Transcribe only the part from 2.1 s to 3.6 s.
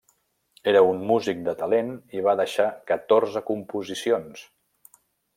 i va deixar catorze